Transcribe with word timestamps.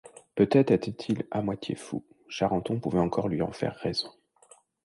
Peut-être 0.33 0.71
était-il 0.71 1.27
à 1.29 1.43
moitié 1.43 1.75
fou, 1.75 2.03
Charenton 2.27 2.79
pouvait 2.79 2.97
encore 2.97 3.27
lui 3.29 3.43
en 3.43 3.51
faire 3.51 3.75
raison. 3.75 4.11